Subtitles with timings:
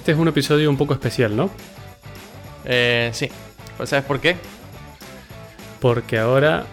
[0.00, 1.50] este es un episodio un poco especial, ¿no?
[2.64, 3.28] Eh, sí.
[3.84, 4.36] ¿Sabes por qué?
[5.78, 6.64] Porque ahora,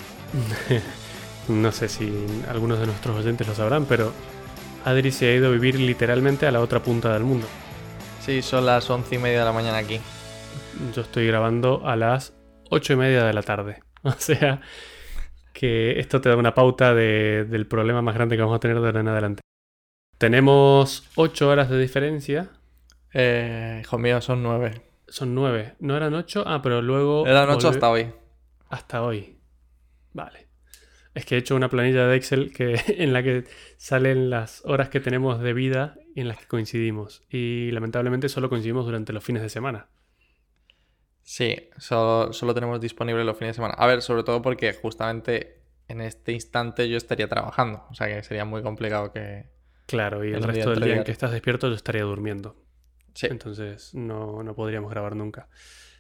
[1.50, 2.10] no sé si
[2.50, 4.14] algunos de nuestros oyentes lo sabrán, pero
[4.86, 7.48] Adri se ha ido a vivir literalmente a la otra punta del mundo.
[8.26, 10.00] Sí, son las once y media de la mañana aquí.
[10.96, 12.34] Yo estoy grabando a las
[12.70, 13.82] ocho y media de la tarde.
[14.04, 14.62] O sea
[15.52, 18.80] que esto te da una pauta de- del problema más grande que vamos a tener
[18.80, 19.42] de ahora en adelante.
[20.18, 22.50] Tenemos ocho horas de diferencia.
[23.14, 24.82] Eh, hijo mío, son nueve.
[25.08, 25.76] Son nueve.
[25.80, 26.44] ¿No eran ocho?
[26.46, 27.26] Ah, pero luego...
[27.26, 28.12] Eran ocho volve- hasta hoy.
[28.70, 29.38] Hasta hoy.
[30.14, 30.48] Vale.
[31.14, 33.46] Es que he hecho una planilla de Excel que, en la que
[33.78, 37.24] salen las horas que tenemos de vida y en las que coincidimos.
[37.30, 39.88] Y lamentablemente solo coincidimos durante los fines de semana.
[41.24, 43.74] Sí, solo, solo tenemos disponible los fines de semana.
[43.78, 47.86] A ver, sobre todo porque justamente en este instante yo estaría trabajando.
[47.90, 49.46] O sea que sería muy complicado que...
[49.88, 52.56] Claro, y el día resto del día en que estás despierto yo estaría durmiendo.
[53.18, 53.26] Sí.
[53.32, 55.50] Entonces no, no podríamos grabar nunca.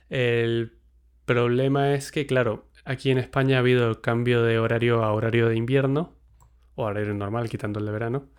[0.08, 0.78] El
[1.26, 5.50] problema es que, claro, aquí en España ha habido el cambio de horario a horario
[5.50, 6.16] de invierno,
[6.76, 8.30] o horario normal, quitando el de verano.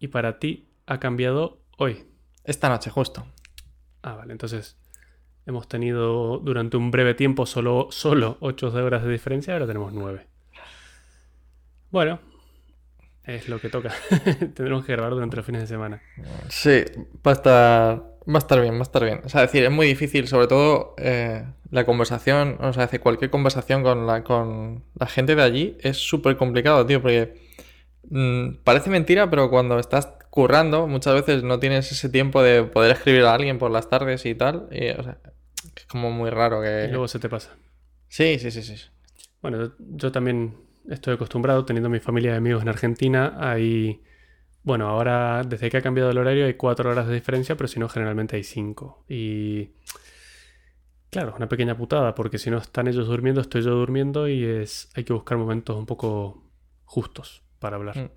[0.00, 2.06] Y para ti ha cambiado hoy.
[2.42, 3.24] Esta noche, justo.
[4.02, 4.80] Ah, vale, entonces
[5.46, 10.26] hemos tenido durante un breve tiempo solo, solo 8 horas de diferencia, ahora tenemos 9.
[11.92, 12.18] Bueno,
[13.28, 13.92] es lo que toca.
[14.38, 16.02] Tendremos que grabar durante los fines de semana.
[16.48, 16.82] Sí,
[17.26, 19.20] va a estar, va a estar bien, va a estar bien.
[19.24, 23.00] O sea, es decir, es muy difícil, sobre todo eh, la conversación, o sea, hacer
[23.00, 27.34] cualquier conversación con la, con la gente de allí es súper complicado, tío, porque
[28.08, 32.92] mm, parece mentira, pero cuando estás currando, muchas veces no tienes ese tiempo de poder
[32.92, 34.68] escribir a alguien por las tardes y tal.
[34.72, 35.18] Y, o sea,
[35.76, 36.86] es como muy raro que...
[36.88, 37.56] Y luego se te pasa.
[38.08, 38.76] Sí, sí, sí, sí.
[39.42, 44.02] Bueno, yo también estoy acostumbrado, teniendo mi familia de amigos en Argentina, hay...
[44.62, 47.80] Bueno, ahora desde que ha cambiado el horario hay 4 horas de diferencia, pero si
[47.80, 49.04] no, generalmente hay 5.
[49.08, 49.70] Y...
[51.10, 54.90] Claro, una pequeña putada, porque si no están ellos durmiendo, estoy yo durmiendo y es
[54.94, 56.44] hay que buscar momentos un poco
[56.84, 57.96] justos para hablar.
[57.96, 58.10] Mm.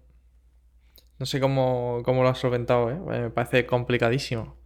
[1.19, 2.99] No sé cómo, cómo lo has solventado, ¿eh?
[2.99, 4.57] Me parece complicadísimo.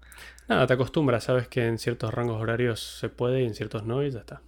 [0.47, 4.03] Nada, te acostumbras, sabes que en ciertos rangos horarios se puede y en ciertos no
[4.03, 4.41] y ya está.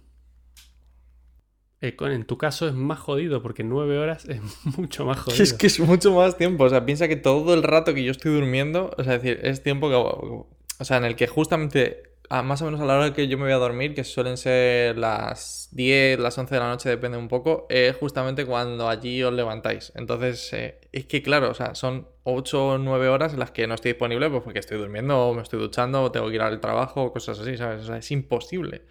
[1.80, 4.40] Eh, en tu caso es más jodido porque 9 horas es
[4.78, 5.42] mucho más jodido.
[5.42, 6.64] Es que es mucho más tiempo.
[6.64, 9.40] O sea, piensa que todo el rato que yo estoy durmiendo, o sea, es decir,
[9.44, 9.94] es tiempo que.
[9.94, 13.36] O sea, en el que justamente, a- más o menos a la hora que yo
[13.38, 17.16] me voy a dormir, que suelen ser las 10, las 11 de la noche, depende
[17.18, 19.92] un poco, es justamente cuando allí os levantáis.
[19.96, 23.66] Entonces, eh, es que claro, o sea, son 8 o 9 horas en las que
[23.66, 26.42] no estoy disponible, pues porque estoy durmiendo, o me estoy duchando, o tengo que ir
[26.42, 27.82] al trabajo, o cosas así, ¿sabes?
[27.82, 28.82] O sea, es imposible.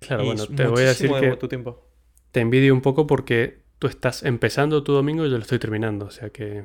[0.00, 1.86] Claro, Y bueno, te voy a decir de que tu tiempo.
[2.32, 6.06] Te envidio un poco porque tú estás empezando tu domingo y yo lo estoy terminando.
[6.06, 6.64] O sea que.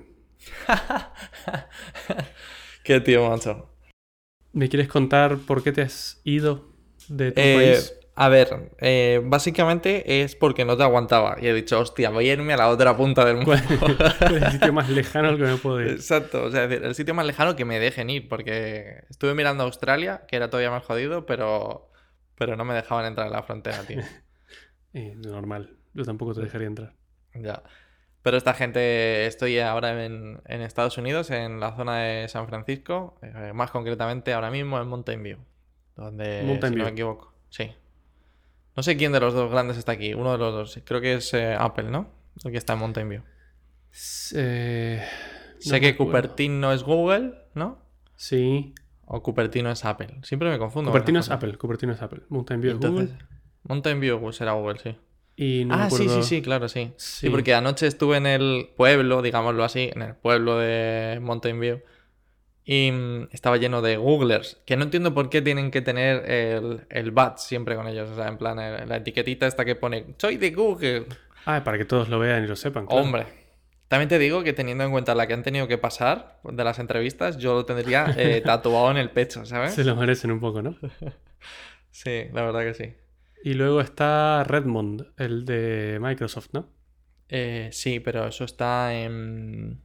[2.83, 3.69] Qué tío, macho.
[4.53, 6.69] ¿Me quieres contar por qué te has ido
[7.07, 7.93] de tu Eh, país?
[8.15, 11.37] a ver, eh, básicamente es porque no te aguantaba.
[11.41, 13.53] Y he dicho, hostia, voy a irme a la otra punta del mundo.
[13.77, 15.89] ¿Cuál cuál es el sitio más lejano al que me puedo ir?
[15.89, 19.33] Exacto, o sea, es decir, el sitio más lejano que me dejen ir, porque estuve
[19.35, 21.91] mirando Australia, que era todavía más jodido, pero,
[22.35, 24.01] pero no me dejaban entrar en la frontera, tío.
[24.93, 26.93] Eh, normal, yo tampoco te dejaría entrar.
[27.33, 27.63] Ya.
[28.21, 33.19] Pero esta gente, estoy ahora en, en Estados Unidos, en la zona de San Francisco,
[33.21, 35.37] eh, más concretamente ahora mismo en Mountain View,
[35.95, 37.71] donde, Mountain si no me equivoco, sí.
[38.75, 41.15] No sé quién de los dos grandes está aquí, uno de los dos, creo que
[41.15, 42.11] es eh, Apple, ¿no?
[42.43, 43.21] El que está en Mountain View.
[44.35, 45.03] Eh,
[45.59, 45.95] sé no que.
[45.95, 47.79] Cupertino es Google, ¿no?
[48.15, 48.73] Sí.
[49.05, 50.19] O Cupertino es Apple.
[50.23, 50.91] Siempre me confundo.
[50.91, 51.31] Cupertino es.
[51.31, 52.23] Apple, Cupertino es Apple.
[52.29, 53.17] Mountain View es Google.
[53.67, 54.95] Mountain View será Google, sí.
[55.35, 56.91] Y no me ah, sí, sí, sí, claro, sí.
[56.97, 57.29] Sí, Sí.
[57.29, 61.81] porque anoche estuve en el pueblo, digámoslo así, en el pueblo de Mountain View.
[62.65, 66.81] Y mm, estaba lleno de Googlers, que no entiendo por qué tienen que tener el,
[66.89, 68.09] el badge siempre con ellos.
[68.09, 71.05] O sea, en plan, la etiquetita esta que pone, soy de Google.
[71.45, 72.85] Ah, para que todos lo vean y lo sepan.
[72.87, 73.01] claro.
[73.03, 73.25] Hombre.
[73.87, 76.77] También te digo que teniendo en cuenta la que han tenido que pasar de las
[76.79, 79.75] entrevistas, yo lo tendría eh, tatuado en el pecho, ¿sabes?
[79.75, 80.75] Se lo merecen un poco, ¿no?
[81.91, 82.93] Sí, la verdad que sí.
[83.43, 86.69] Y luego está Redmond, el de Microsoft, ¿no?
[87.29, 89.81] Eh, sí, pero eso está en,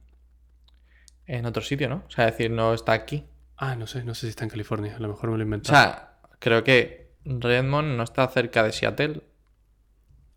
[1.25, 2.03] en otro sitio, ¿no?
[2.07, 3.25] O sea, es decir, no está aquí.
[3.57, 4.95] Ah, no sé, no sé si está en California.
[4.95, 8.71] A lo mejor me lo he O sea, creo que Redmond no está cerca de
[8.71, 9.21] Seattle.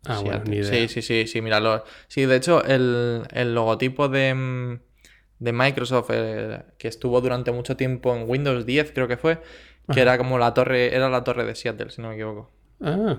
[0.05, 0.49] ah, bueno, Seattle.
[0.49, 0.87] ni idea.
[0.87, 1.83] Sí, sí, sí, sí, míralo.
[2.07, 4.79] Sí, de hecho, el, el logotipo de,
[5.39, 9.41] de Microsoft, eh, que estuvo durante mucho tiempo en Windows 10, creo que fue,
[9.89, 10.01] que Ajá.
[10.01, 12.51] era como la torre, era la torre de Seattle, si no me equivoco.
[12.81, 13.17] Ah,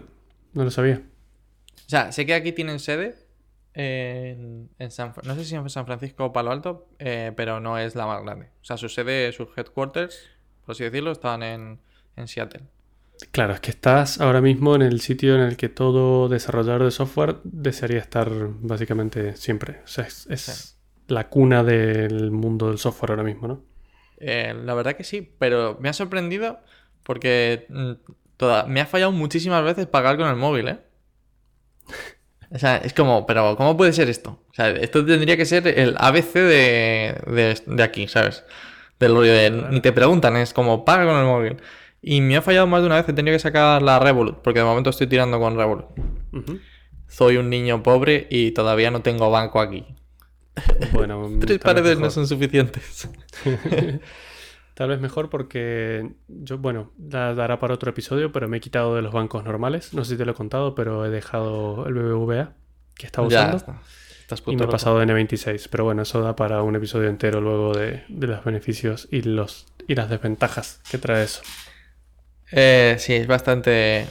[0.53, 1.03] no lo sabía.
[1.77, 3.17] O sea, sé que aquí tienen sede
[3.75, 7.79] en, en San, no sé si en San Francisco o Palo Alto, eh, pero no
[7.79, 8.47] es la más grande.
[8.61, 10.19] O sea, su sede, sus headquarters,
[10.65, 11.79] por así decirlo, estaban en,
[12.17, 12.63] en Seattle.
[13.33, 16.91] Claro, es que estás ahora mismo en el sitio en el que todo desarrollador de
[16.93, 18.31] software desearía estar
[18.61, 19.81] básicamente siempre.
[19.85, 20.75] O sea, es, es Sí.
[21.09, 23.65] la cuna del mundo del software ahora mismo, ¿no?
[24.19, 26.61] Eh, la verdad que sí, pero me ha sorprendido
[27.03, 27.93] porque mm,
[28.39, 30.79] toda- me ha fallado muchísimas veces pagar con el móvil, ¿eh?
[32.51, 34.43] O sea, es como, pero ¿cómo puede ser esto?
[34.51, 38.43] O sea, esto tendría que ser el ABC de, de, de aquí, ¿sabes?
[38.99, 41.57] Del rollo de ni te preguntan, es como paga con el móvil.
[42.01, 44.61] Y me ha fallado más de una vez, he tenido que sacar la Revolut, porque
[44.61, 45.87] de momento estoy tirando con Revolut.
[47.07, 49.85] Soy un niño pobre y todavía no tengo banco aquí.
[50.93, 53.09] Bueno, Tres paredes no son suficientes.
[54.79, 58.95] Tal vez mejor porque yo, bueno, da- dará para otro episodio, pero me he quitado
[58.95, 59.93] de los bancos normales.
[59.93, 62.53] No sé si te lo he contado, pero he dejado el BBVA
[62.95, 63.83] que estaba Ya usando está.
[64.21, 65.67] Estás y me he pasado de N26.
[65.69, 69.67] Pero bueno, eso da para un episodio entero luego de, de los beneficios y, los,
[69.89, 71.43] y las desventajas que trae eso.
[72.53, 74.07] Eh, sí, es bastante,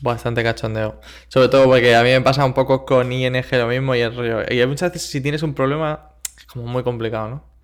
[0.00, 0.98] bastante cachondeo.
[1.28, 4.16] Sobre todo porque a mí me pasa un poco con ING lo mismo y el
[4.16, 4.50] rollo.
[4.50, 7.55] Y muchas veces si tienes un problema, es como muy complicado, ¿no?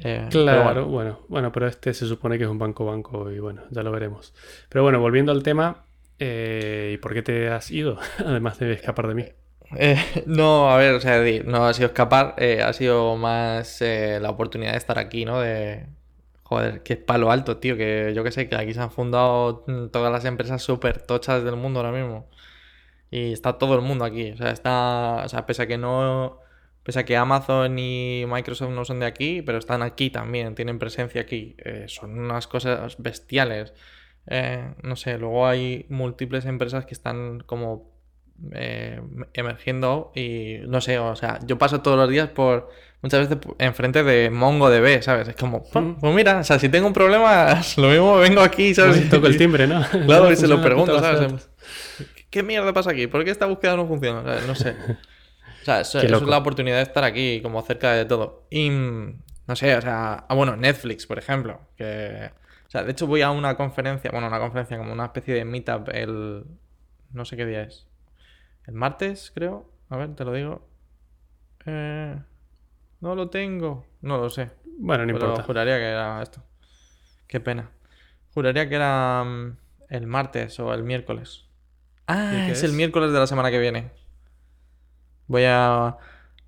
[0.00, 0.86] Eh, Claro, bueno.
[0.86, 3.90] bueno, bueno, pero este se supone que es un banco banco y bueno, ya lo
[3.92, 4.34] veremos.
[4.68, 5.84] Pero bueno, volviendo al tema,
[6.18, 7.98] eh, ¿y por qué te has ido?
[8.24, 9.24] Además de escapar de mí.
[9.76, 9.96] Eh,
[10.26, 14.78] no, a ver, o sea, no ha sido escapar, ha sido más la oportunidad de
[14.78, 15.40] estar aquí, ¿no?
[15.40, 15.86] De,
[16.52, 19.64] joder, que es palo alto, tío, que yo que sé, que aquí se han fundado
[19.90, 22.28] todas las empresas súper tochas del mundo ahora mismo.
[23.10, 26.40] Y está todo el mundo aquí, o sea, está, o sea, pese a que no,
[26.82, 30.78] pese a que Amazon y Microsoft no son de aquí, pero están aquí también, tienen
[30.78, 33.72] presencia aquí, eh, son unas cosas bestiales.
[34.26, 37.90] Eh, no sé, luego hay múltiples empresas que están como
[38.52, 39.00] eh,
[39.34, 42.68] emergiendo y no sé, o sea, yo paso todos los días por
[43.00, 45.28] muchas veces enfrente de MongoDB, ¿sabes?
[45.28, 45.94] Es como, Mm.
[46.00, 49.08] pues mira, o sea, si tengo un problema, lo mismo vengo aquí, ¿sabes?
[49.10, 49.84] Toco el timbre, ¿no?
[50.06, 51.48] Claro, y se lo pregunto, ¿sabes?
[52.30, 53.06] ¿Qué mierda pasa aquí?
[53.08, 54.20] ¿Por qué esta búsqueda no funciona?
[54.20, 54.74] O sea, no sé.
[55.62, 58.46] O sea, eso, es la oportunidad de estar aquí, como cerca de todo.
[58.50, 62.30] Y mm, no sé, o sea, ah, bueno, Netflix, por ejemplo, que
[62.66, 65.44] o sea, de hecho voy a una conferencia, bueno, una conferencia como una especie de
[65.44, 66.46] meetup el
[67.12, 67.86] no sé qué día es.
[68.66, 69.70] El martes, creo.
[69.90, 70.66] A ver, te lo digo.
[71.66, 72.18] Eh,
[73.00, 73.84] no lo tengo.
[74.00, 74.50] No lo sé.
[74.78, 75.42] Bueno, no Pero importa.
[75.42, 76.42] juraría que era esto.
[77.26, 77.70] Qué pena.
[78.32, 79.56] Juraría que era mm,
[79.90, 81.44] el martes o el miércoles.
[82.06, 82.76] Ah, ¿Y qué es, el es?
[82.76, 83.90] miércoles de la semana que viene.
[85.26, 85.96] Voy a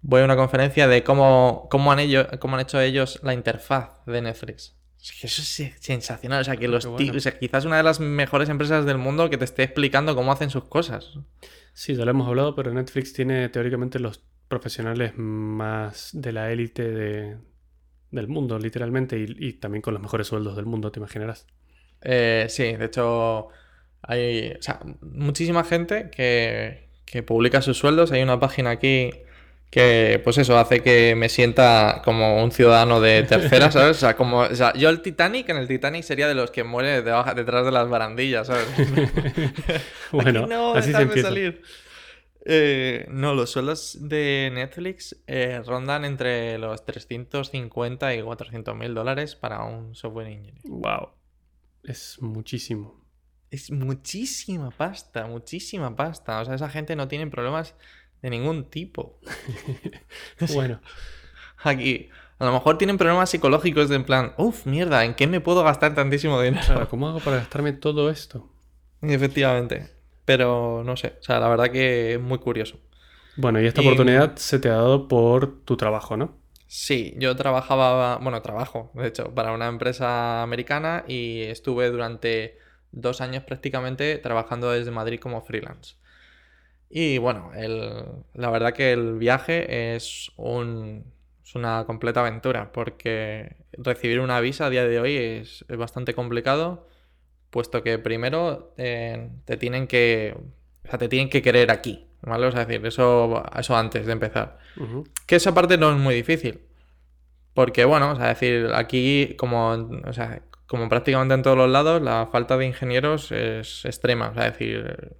[0.03, 4.05] voy a una conferencia de cómo, cómo han ellos, cómo han hecho ellos la interfaz
[4.07, 4.77] de Netflix.
[5.23, 6.41] Eso es sensacional.
[6.41, 7.13] O sea, que Oh, los bueno.
[7.17, 10.33] o sea, quizás una de las mejores empresas del mundo que te esté explicando cómo
[10.33, 11.19] hacen sus cosas.
[11.73, 16.91] Sí, ya lo hemos hablado, pero Netflix tiene teóricamente los profesionales más de la élite
[16.91, 17.39] de-
[18.11, 21.47] del mundo, literalmente, y, y también con los mejores sueldos del mundo, te imaginarás.
[22.01, 23.49] Eh, sí, de hecho,
[24.03, 28.11] hay o sea, muchísima gente que, que publica sus sueldos.
[28.11, 29.13] Hay una página aquí
[29.71, 33.99] que, pues eso, hace que me sienta como un ciudadano de tercera, ¿sabes?
[33.99, 36.65] O sea, como, o sea, yo el Titanic, en el Titanic sería de los que
[36.65, 38.67] muere debajo, detrás de las barandillas, ¿sabes?
[40.11, 41.29] Bueno, Aquí no, así se empieza.
[41.29, 41.63] salir.
[42.47, 49.37] Eh, no, los sueldos de Netflix eh, rondan entre los 350 y 400 mil dólares
[49.37, 50.63] para un software engineer.
[50.65, 51.11] Wow,
[51.85, 53.04] es muchísimo.
[53.55, 56.41] Es muchísima pasta, muchísima pasta.
[56.41, 57.75] O sea, esa gente no tiene problemas
[58.23, 59.19] de ningún tipo.
[60.55, 60.81] Bueno,
[61.65, 65.41] Aquí, a lo mejor tienen problemas psicológicos de en plan, uff, mierda, ¿en qué me
[65.41, 66.65] puedo gastar tantísimo dinero?
[66.67, 68.51] claro, ¿cómo hago para gastarme todo esto?
[69.03, 69.91] Efectivamente.
[70.25, 72.79] Pero no sé, o sea, la verdad que es muy curioso.
[73.37, 76.37] Bueno, y esta Y- oportunidad se te ha dado por tu trabajo, ¿no?
[76.67, 82.59] Sí, yo trabajaba, bueno, trabajo, de hecho, para una empresa americana y estuve durante
[82.95, 85.97] dos años prácticamente trabajando desde Madrid como freelance.
[86.91, 91.05] Y bueno, el- la verdad que el viaje es, un,
[91.45, 96.15] es una completa aventura porque recibir una visa a día de hoy es, es bastante
[96.15, 96.87] complicado,
[97.51, 100.37] puesto que primero eh, te tienen que,
[100.87, 102.47] o sea, te tienen que querer aquí, ¿vale?
[102.47, 104.59] O sea, decir, eso, eso antes de empezar.
[105.27, 106.61] Que esa parte no es muy difícil.
[107.55, 109.71] Porque, bueno, o sea, decir, aquí, como,
[110.07, 114.31] o sea, como prácticamente en todos los lados, la falta de ingenieros es extrema.
[114.31, 115.17] O sea, decir,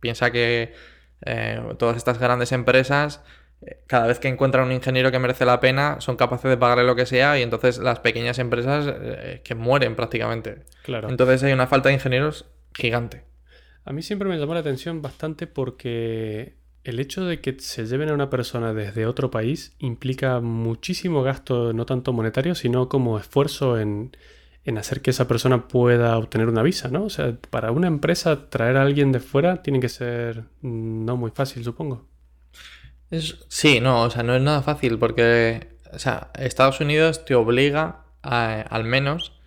[0.00, 0.72] piensa que
[1.22, 3.22] eh, todas estas grandes empresas,
[3.62, 6.84] eh, cada vez que encuentran un ingeniero que merece la pena, son capaces de pagarle
[6.84, 10.62] lo que sea, y entonces las pequeñas empresas eh, que mueren prácticamente.
[10.82, 11.08] Claro.
[11.08, 13.24] Entonces hay una falta de ingenieros gigante.
[13.84, 18.10] A mí siempre me llamó la atención bastante porque el hecho de que se lleven
[18.10, 23.78] a una persona desde otro país implica muchísimo gasto, no tanto monetario, sino como esfuerzo
[23.78, 24.16] en,
[24.64, 27.04] en hacer que esa persona pueda obtener una visa, ¿no?
[27.04, 31.30] O sea, para una empresa traer a alguien de fuera tiene que ser no muy
[31.30, 32.08] fácil, supongo.
[33.48, 38.04] sí, no, o sea, no es nada fácil porque, o sea, Estados Unidos te obliga
[38.22, 39.38] a, al menos,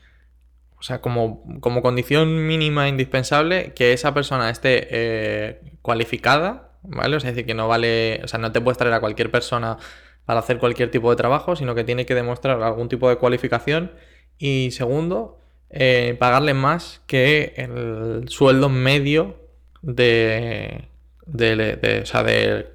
[0.77, 7.15] o sea, como, como condición mínima indispensable, que esa persona esté eh, cualificada, ¿vale?
[7.15, 9.31] O sea, es decir, que no vale, o sea, no te puedes traer a cualquier
[9.31, 9.77] persona
[10.25, 13.91] para hacer cualquier tipo de trabajo, sino que tiene que demostrar algún tipo de cualificación
[14.37, 15.37] y segundo,
[15.69, 19.35] eh, pagarle más que el sueldo medio
[19.81, 20.87] de,
[21.25, 22.67] de, o sea, de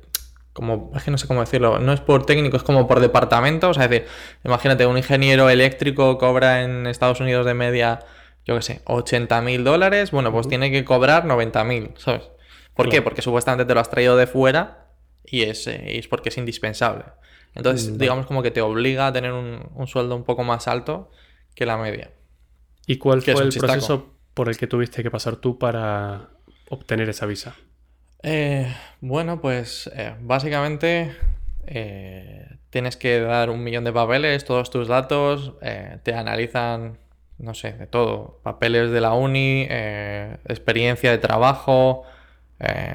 [0.53, 3.71] como, es que no sé cómo decirlo, no es por técnico, es como por departamento,
[3.71, 4.09] o sea, es decir,
[4.45, 8.01] imagínate, un ingeniero eléctrico cobra en Estados Unidos de media,
[8.45, 12.31] yo qué sé, 80 mil dólares, bueno, pues tiene que cobrar 90 mil, ¿sabes?
[12.75, 13.01] ¿Por qué?
[13.01, 14.89] Porque supuestamente te lo has traído de fuera
[15.25, 17.05] y es, eh, es porque es indispensable.
[17.55, 20.69] Entonces, mm, digamos como que te obliga a tener un, un sueldo un poco más
[20.69, 21.11] alto
[21.55, 22.11] que la media.
[22.87, 26.31] ¿Y cuál fue el proceso por el que tuviste que pasar tú para
[26.69, 27.55] obtener esa visa?
[28.23, 31.15] Eh, bueno, pues eh, básicamente
[31.67, 35.55] eh, tienes que dar un millón de papeles, todos tus datos,
[36.03, 36.99] te analizan,
[37.39, 39.67] no sé, de todo, papeles de la uni,
[40.49, 42.05] experiencia de trabajo,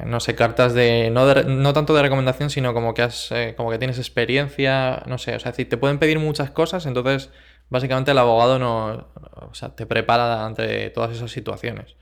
[0.05, 3.77] no sé, cartas de no, no, tanto de recomendación, sino como que has, como que
[3.77, 7.29] tienes experiencia, no sé, o sea, te pueden pedir muchas cosas, entonces
[7.69, 9.07] básicamente el abogado no,
[9.49, 11.95] o sea, te prepara ante todas esas situaciones.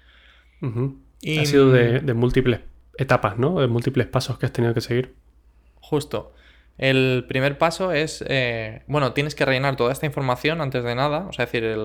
[1.22, 1.40] y...
[1.40, 2.62] Ha sido de, múltiples
[2.98, 3.60] etapas, ¿no?
[3.60, 5.16] De múltiples pasos que has tenido que seguir.
[5.82, 6.34] Justo.
[6.78, 11.26] El primer paso es, eh, bueno, tienes que rellenar toda esta información antes de nada.
[11.30, 11.78] O sea, es decir,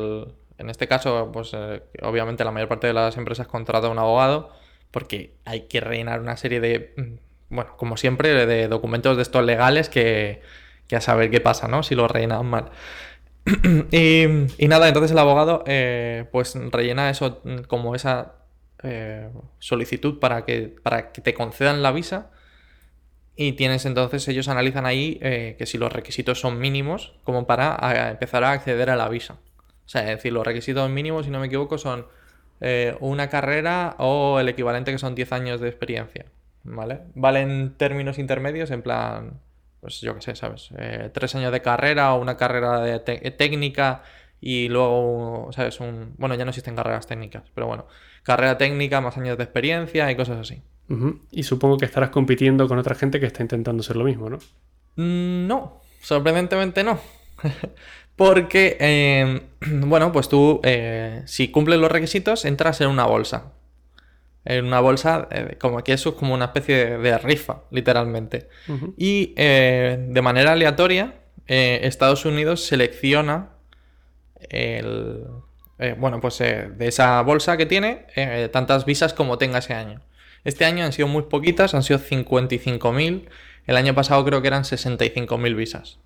[0.59, 3.99] en este caso, pues eh, obviamente la mayor parte de las empresas contrata a un
[3.99, 4.53] abogado
[4.91, 9.45] porque hay que rellenar una serie de, mm, bueno, como siempre, de documentos de estos
[9.45, 10.43] legales que,
[10.91, 11.85] que a saber qué pasa, ¿no?
[11.85, 12.71] Si lo rellenan mal.
[13.91, 18.35] y, nada, entonces el abogado eh, pues rellena eso como esa
[18.83, 22.31] eh, solicitud para que, para que te concedan la visa.
[23.37, 28.11] Y tienes entonces, ellos analizan ahí eh, que si los requisitos son mínimos, como para
[28.11, 29.35] empezar a acceder a la visa.
[29.87, 32.07] O sea, es decir, los requisitos mínimos, si no me equivoco, son
[33.01, 36.27] una carrera o el equivalente que son 10 años de experiencia.
[36.63, 37.01] ¿Vale?
[37.15, 39.41] Valen términos intermedios, en plan,
[39.81, 40.71] pues yo qué sé, ¿sabes?
[40.79, 44.03] Eh, tres años de carrera o una carrera de técnica
[44.41, 45.81] y luego, ¿sabes?
[45.81, 47.87] Un, bueno, ya no existen carreras técnicas, pero bueno,
[48.23, 50.63] carrera técnica, más años de experiencia y cosas así.
[51.31, 54.39] Y supongo que estarás compitiendo con otra gente que está intentando hacer lo mismo, ¿no?
[54.97, 56.99] Mm, no, sorprendentemente no.
[58.17, 59.41] Porque, em,
[59.89, 63.53] bueno, pues tú, eh, si cumples los requisitos, entras en una bolsa
[64.45, 68.49] en una bolsa, eh, como que eso es como una especie de, rifa, literalmente.
[68.97, 71.15] Y eh, de manera aleatoria,
[71.47, 73.51] eh, Estados Unidos selecciona
[74.49, 75.27] el,
[75.99, 78.07] bueno, pues de esa bolsa que tiene,
[78.53, 80.01] tantas visas como tenga ese año.
[80.45, 83.29] Este año han sido muy poquitas, han sido 55.000.
[83.67, 85.99] El año pasado creo que eran 65.000 visas.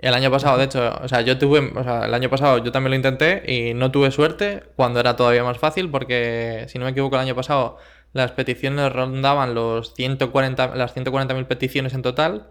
[0.00, 2.72] El año pasado, de hecho, o sea, yo tuve, o sea, el año pasado yo
[2.72, 6.86] también lo intenté y no tuve suerte cuando era todavía más fácil porque, si no
[6.86, 7.76] me equivoco, el año pasado
[8.12, 12.48] las peticiones rondaban los 140, las 140.000 peticiones en total.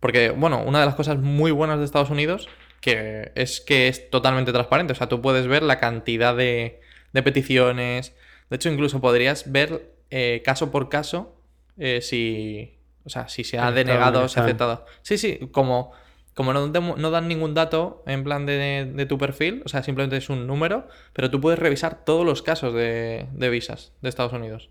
[0.00, 2.48] Porque, bueno, una de las cosas muy buenas de Estados Unidos
[2.80, 4.92] que es que es totalmente transparente.
[4.92, 6.80] O sea, tú puedes ver la cantidad de,
[7.12, 8.14] de peticiones.
[8.48, 11.36] De hecho, incluso podrías ver eh, caso por caso
[11.78, 14.86] eh, si, o sea, si se ha denegado o se ha aceptado.
[15.02, 15.92] Sí, sí, como
[16.34, 20.30] como no, no, dan ningún dato en plan de, tu perfil, o sea, simplemente es
[20.30, 24.70] un número, pero tú puedes revisar todos los casos de, visas de Estados Unidos.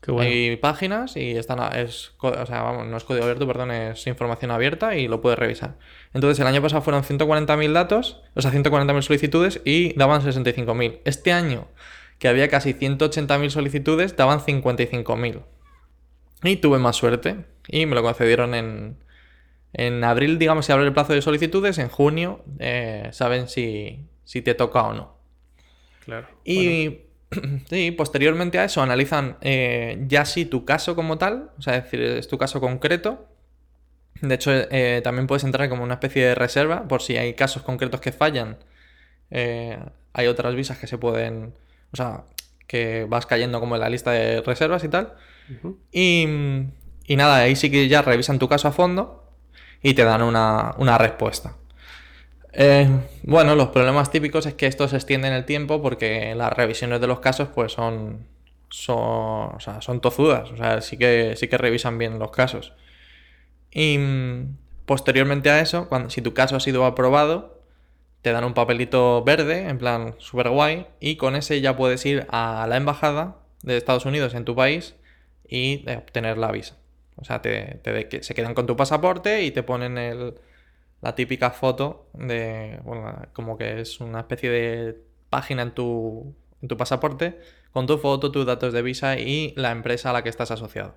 [0.00, 0.28] Qué bueno.
[0.28, 4.50] Hay páginas y están, es, o sea, vamos, no es código abierto, perdón, es información
[4.50, 5.76] abierta y lo puedes revisar.
[6.12, 11.00] Entonces, el año pasado fueron 140.000 datos, o sea, 140.000 solicitudes y daban 65.000.
[11.04, 11.68] Este año,
[12.18, 15.42] que había casi 180.000 solicitudes, daban 55.000.
[16.44, 18.96] Y tuve más suerte y me lo concedieron en,
[19.74, 24.54] en abril, digamos, se abre el plazo de solicitudes, en junio eh, saben si, te
[24.54, 25.16] toca o no.
[26.04, 26.28] Claro.
[26.44, 27.00] Y
[27.96, 32.02] posteriormente a eso analizan eh, ya si tu caso como tal, o sea, es decir,
[32.02, 33.28] es tu caso concreto.
[34.20, 37.62] De hecho, eh, también puedes entrar como una especie de reserva por si hay casos
[37.62, 38.58] concretos que fallan.
[39.30, 41.54] hay otras visas que se pueden,
[41.92, 42.24] o sea,
[42.66, 45.14] que vas cayendo como en la lista de reservas y tal.
[45.90, 46.26] y,
[47.06, 49.21] y nada, ahí sí que ya revisan tu caso a fondo
[49.82, 51.56] y te dan una, respuesta.
[52.52, 52.88] Eh,
[53.22, 57.00] bueno, los problemas típicos es que esto se extiende en el tiempo porque las revisiones
[57.00, 58.26] de los casos pues son,
[58.68, 62.74] son, son tozudas, o sea, sí que, sí que revisan bien los casos.
[63.70, 67.62] Y mm, posteriormente a eso, cuando, si tu caso ha sido aprobado,
[68.22, 72.26] te dan un papelito verde, en plan super guay, y con ese ya puedes ir
[72.30, 74.94] a la embajada de Estados Unidos en tu país
[75.48, 76.76] y eh, obtener la visa.
[77.16, 80.34] O sea, te, te- se quedan con tu pasaporte y te ponen el,
[81.00, 84.98] la típica foto de, bueno, como que es una especie de
[85.30, 87.38] página en tu, en tu pasaporte
[87.72, 90.94] con tu foto, tus datos de visa y la empresa a la que estás asociado.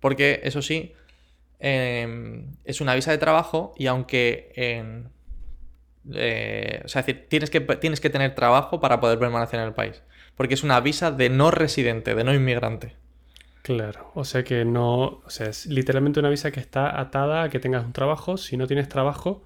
[0.00, 0.92] Porque eso sí,
[1.60, 4.52] em, es una visa de trabajo y aunque
[6.12, 9.74] eh, o sea, decir, tienes que, tienes que tener trabajo para poder permanecer en el
[9.74, 10.02] país.
[10.36, 12.96] Porque es una visa de no residente, de no inmigrante.
[13.66, 17.48] Claro, o sea que no, o sea, es literalmente una visa que está atada a
[17.50, 18.36] que tengas un trabajo.
[18.36, 19.42] Si no tienes trabajo,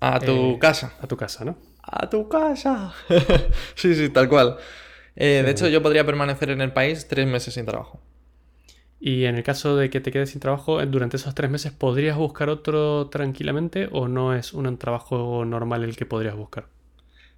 [0.00, 0.92] A tu Eh, casa.
[1.00, 1.56] a tu casa, ¿no?
[1.82, 2.92] A tu casa.
[3.76, 4.56] sí, sí, tal cual.
[5.16, 8.00] Eh, de hecho, yo podría permanecer en el país tres meses sin trabajo.
[9.00, 11.72] Y en el caso de que te quedes sin trabajo, eh, durante esos tres meses,
[11.72, 16.66] ¿podrías buscar otro tranquilamente o no es un trabajo normal el que podrías buscar?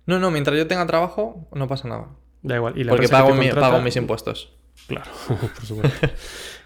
[0.06, 2.08] No, no, mientras yo tenga trabajo, no pasa nada.
[2.42, 2.76] Da igual.
[2.78, 4.52] Y la Porque pago, mi- pago mis impuestos.
[4.86, 6.06] Claro, por supuesto.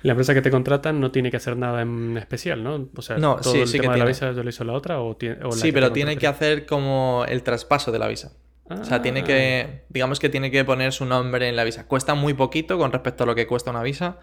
[0.02, 2.88] la empresa que te contrata no tiene que hacer nada en especial, ¿no?
[2.96, 4.72] O sea, No, todo sí, el sí que de la visa yo lo hizo la
[4.72, 8.08] otra o, tiene, o la Sí, pero tiene que hacer como el traspaso de la
[8.08, 8.32] visa.
[8.70, 9.24] O sea, tiene Ah.
[9.24, 11.86] que, digamos que tiene que poner su nombre en la visa.
[11.86, 14.18] Cuesta muy poquito con respecto a lo que cuesta una visa.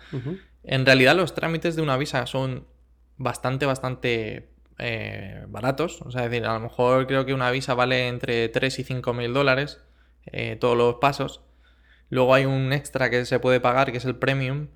[0.63, 2.67] En realidad los trámites de una visa son
[3.17, 6.01] bastante, bastante eh, baratos.
[6.03, 8.83] O sea, es decir, a lo mejor creo que una visa vale entre 3 y
[8.83, 9.79] 5 mil dólares
[10.27, 11.41] eh, todos los pasos.
[12.09, 14.67] Luego hay un extra que se puede pagar, que es el premium,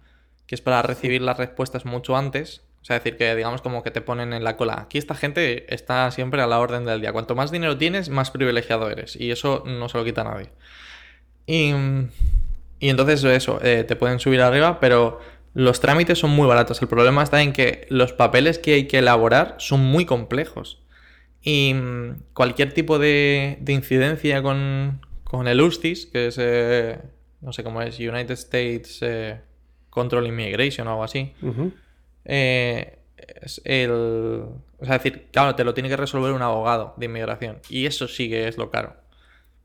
[0.47, 2.63] que es para recibir las respuestas mucho antes.
[2.81, 4.81] O sea, decir, que digamos como que te ponen en la cola.
[4.81, 7.11] Aquí esta gente está siempre a la orden del día.
[7.11, 9.15] Cuanto más dinero tienes, más privilegiado eres.
[9.15, 10.49] Y eso no se lo quita nadie.
[11.45, 11.73] Y,
[12.79, 15.19] y entonces eso, eh, te pueden subir arriba, pero
[15.53, 16.81] los trámites son muy baratos.
[16.81, 20.81] El problema está en que los papeles que hay que elaborar son muy complejos.
[21.41, 26.99] Y mm, cualquier tipo de, de incidencia con, con el USCIS, que es, eh,
[27.41, 29.39] no sé cómo es, United States eh,
[29.89, 31.33] Control Immigration o algo así,
[32.25, 32.99] eh,
[33.41, 33.91] es el...
[33.91, 37.59] O sea, es decir, claro, te lo tiene que resolver un abogado de inmigración.
[37.69, 38.95] Y eso sí que es lo caro.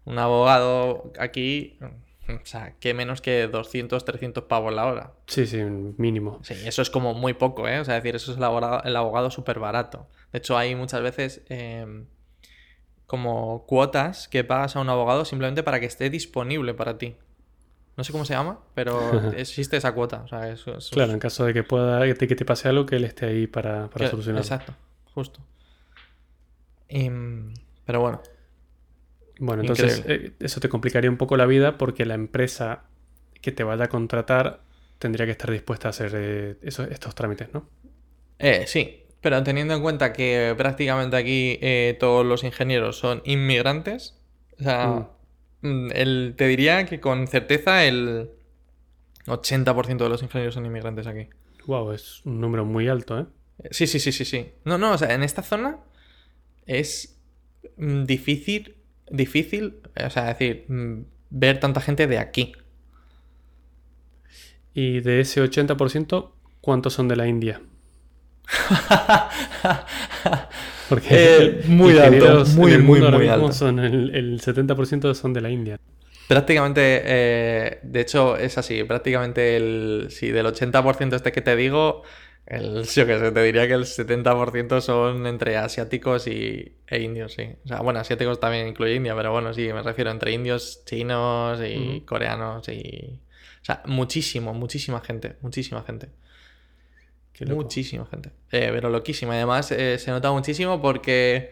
[0.04, 1.78] Un abogado aquí,
[2.28, 5.12] o sea, que menos que 200, 300 pavos la hora.
[5.26, 6.40] Sí, sí, mínimo.
[6.42, 7.78] Sí, eso es como muy poco, ¿eh?
[7.78, 10.08] O sea, es decir, eso es el abogado, el abogado súper barato.
[10.32, 12.04] De hecho, hay muchas veces eh,
[13.06, 17.16] como cuotas que pagas a un abogado simplemente para que esté disponible para ti.
[17.96, 20.22] No sé cómo se llama, pero existe esa cuota.
[20.24, 20.54] O sea,
[20.90, 23.26] Claro, en caso de que pueda que te, que te pase algo, que él esté
[23.26, 24.42] ahí para, para que- solucionarlo.
[24.42, 24.74] Exacto,
[25.14, 25.40] justo.
[26.88, 27.54] Y, mm,
[27.86, 28.20] pero bueno,
[29.38, 32.82] Bueno, entonces eh, eso te complicaría un poco la vida porque la empresa
[33.40, 34.60] que te vaya a contratar
[34.98, 37.68] tendría que estar dispuesta a hacer eh, esos- estos trámites, ¿no?
[38.38, 44.14] Eh, sí, pero teniendo en cuenta que prácticamente aquí eh, todos los ingenieros son inmigrantes,
[44.60, 45.08] o sea, mm,
[45.64, 48.30] el- te diría que con certeza el
[49.26, 51.28] 80% de los ingenieros son inmigrantes aquí.
[51.66, 53.26] Wow, es un número muy alto, ¿eh?
[53.62, 54.48] Eh, Sí, sí, sí, sí, sí.
[54.64, 55.78] No, no, o sea, en esta zona
[56.66, 57.18] es
[57.76, 58.76] mm, difícil,
[59.10, 62.52] difícil, o sea, decir, mm, ver tanta gente de aquí.
[64.74, 67.62] Y de ese 80%, ¿cuántos son de la India?
[70.88, 73.52] Porque Eh, muy alto, muy, muy, muy alto.
[73.52, 75.78] Son el, el 70% son de la India.
[76.28, 78.84] Prácticamente, eh, de hecho, es así.
[78.84, 80.08] Prácticamente el.
[80.10, 82.02] Sí, del 80% este que te digo,
[82.46, 87.48] el, yo sé, te diría que el 70% son entre asiáticos y, e indios, sí.
[87.64, 91.60] O sea, bueno, asiáticos también incluye India, pero bueno, sí, me refiero entre indios, chinos
[91.64, 93.20] y coreanos y.
[93.62, 96.08] O sea, muchísimo, muchísima gente, muchísima gente.
[97.54, 98.30] Muchísima gente.
[98.52, 99.34] Eh, pero loquísima.
[99.34, 101.50] Además eh, se nota muchísimo porque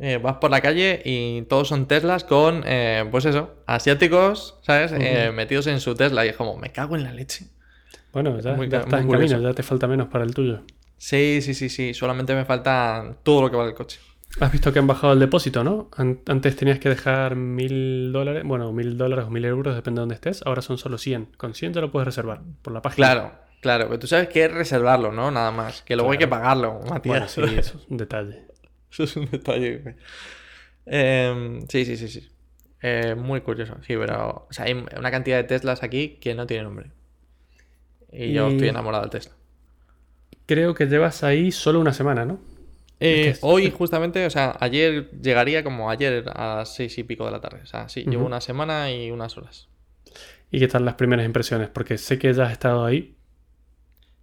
[0.00, 2.62] eh, vas por la calle y todos son Teslas con,
[3.10, 4.92] pues eso, asiáticos, ¿sabes?
[5.32, 6.26] Metidos en su Tesla.
[6.26, 7.46] Y es como, me cago en la leche.
[8.12, 10.62] Bueno, ya, Muy ya ca- estás en camino, ya te falta menos para el tuyo.
[10.98, 11.92] Sí, sí, sí, sí.
[11.94, 14.00] Solamente me falta todo lo que vale el coche.
[14.40, 15.88] Has visto que han bajado el depósito, ¿no?
[15.96, 20.02] An- Antes tenías que dejar mil dólares, bueno, mil dólares o mil euros, depende de
[20.02, 20.42] dónde estés.
[20.46, 21.28] Ahora son solo 100.
[21.36, 23.06] Con 100 ya lo puedes reservar por la página.
[23.08, 23.86] Claro, claro.
[23.86, 25.30] Pero tú sabes que es reservarlo, ¿no?
[25.30, 25.82] Nada más.
[25.82, 27.36] Que luego hay que pagarlo, Matías.
[27.36, 28.46] Bueno, sí, eso es un detalle.
[28.90, 29.96] Eso es un detalle.
[30.86, 32.28] Em, sí, sí, sí, sí.
[32.80, 33.74] Eh, muy curioso.
[33.86, 36.92] Sí, pero o sea, hay una cantidad de Teslas aquí que no tiene nombre.
[38.12, 39.34] Y yo estoy enamorado del Tesla.
[40.46, 42.38] Creo que llevas ahí solo una semana, ¿no?
[43.00, 47.32] Eh, hoy, justamente, o sea, ayer llegaría como ayer a las seis y pico de
[47.32, 47.60] la tarde.
[47.62, 49.68] O sea, sí, llevo una semana y unas horas.
[50.50, 51.68] ¿Y qué tal las primeras impresiones?
[51.68, 53.15] Porque sé que ya has estado ahí.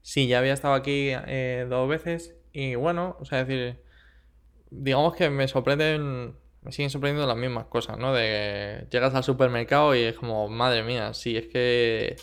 [0.03, 3.81] Sí, ya había estado aquí eh, dos veces y bueno, o sea, es decir,
[4.69, 8.13] digamos que me sorprenden me siguen sorprendiendo las mismas cosas, ¿no?
[8.13, 12.15] De llegas al supermercado y es como, madre mía, sí, es que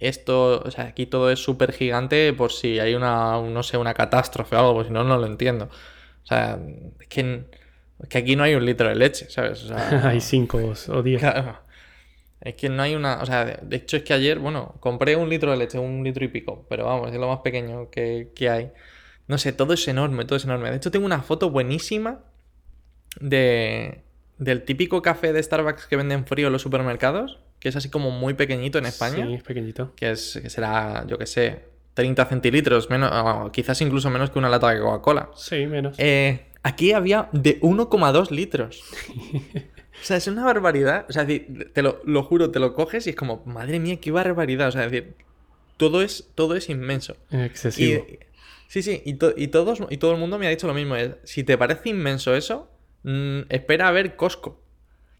[0.00, 3.94] esto, o sea, aquí todo es súper gigante por si hay una, no sé, una
[3.94, 5.68] catástrofe o algo, pues si no, no lo entiendo.
[6.22, 6.58] O sea,
[7.00, 7.44] es que,
[8.00, 9.64] es que aquí no hay un litro de leche, ¿sabes?
[9.64, 11.20] O sea, Hay cinco o diez.
[11.20, 11.58] Claro.
[12.40, 13.20] Es que no hay una.
[13.22, 16.24] O sea, de- hecho es que ayer, bueno, compré un litro de leche, un litro
[16.24, 18.70] y pico, pero vamos, es lo más pequeño que, que hay.
[19.26, 20.70] No sé, todo es enorme, todo es enorme.
[20.70, 22.20] De hecho, tengo una foto buenísima
[23.20, 24.02] de,
[24.38, 28.10] del típico café de Starbucks que venden frío en los supermercados, que es así como
[28.10, 29.94] muy pequeñito en España, Sí, es pequeñito.
[29.96, 31.60] que, es, que será, yo qué sé,
[31.94, 35.30] 30 centilitros, menos, o quizás incluso menos que una lata de Coca-Cola.
[35.34, 35.96] Sí, menos.
[35.98, 38.82] Eh, aquí había de 1,2 litros.
[40.00, 41.06] O sea, es una barbaridad.
[41.08, 43.80] O sea, es decir, te lo, lo juro, te lo coges y es como, madre
[43.80, 44.68] mía, qué barbaridad.
[44.68, 45.14] O sea, es decir,
[45.76, 47.16] todo es, todo es inmenso.
[47.30, 48.06] Y, Excesivo.
[48.68, 50.96] sí, sí, y, to- y todos, y todo el mundo me ha dicho lo mismo.
[50.96, 52.70] es, si te parece inmenso eso,
[53.04, 54.60] mm, espera a ver Costco.